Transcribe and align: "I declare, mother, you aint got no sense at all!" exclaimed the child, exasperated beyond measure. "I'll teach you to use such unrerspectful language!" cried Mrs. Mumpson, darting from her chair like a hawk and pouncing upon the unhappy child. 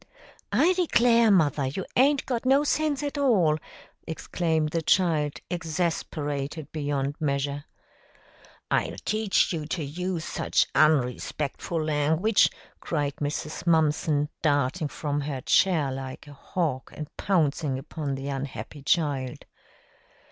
"I 0.51 0.73
declare, 0.73 1.29
mother, 1.29 1.67
you 1.67 1.85
aint 1.95 2.25
got 2.25 2.43
no 2.43 2.63
sense 2.63 3.03
at 3.03 3.19
all!" 3.19 3.59
exclaimed 4.07 4.71
the 4.71 4.81
child, 4.81 5.33
exasperated 5.51 6.71
beyond 6.71 7.17
measure. 7.19 7.65
"I'll 8.71 8.95
teach 9.05 9.53
you 9.53 9.67
to 9.67 9.83
use 9.83 10.25
such 10.25 10.65
unrerspectful 10.73 11.85
language!" 11.85 12.49
cried 12.79 13.17
Mrs. 13.17 13.67
Mumpson, 13.67 14.29
darting 14.41 14.87
from 14.87 15.21
her 15.21 15.41
chair 15.41 15.91
like 15.91 16.25
a 16.25 16.33
hawk 16.33 16.91
and 16.95 17.15
pouncing 17.15 17.77
upon 17.77 18.15
the 18.15 18.27
unhappy 18.27 18.81
child. 18.81 19.45